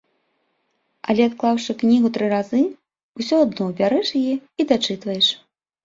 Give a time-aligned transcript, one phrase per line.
[1.11, 2.63] Але адклаўшы кнігу тры разы,
[3.23, 5.27] усё адно бярэш яе і дачытваеш.